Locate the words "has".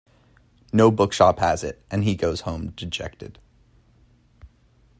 1.37-1.63